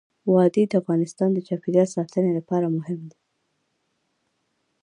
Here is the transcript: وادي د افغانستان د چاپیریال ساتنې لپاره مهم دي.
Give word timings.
وادي 0.31 0.63
د 0.67 0.73
افغانستان 0.81 1.29
د 1.33 1.39
چاپیریال 1.47 1.87
ساتنې 1.95 2.31
لپاره 2.39 2.73
مهم 2.77 2.99
دي. 3.09 3.19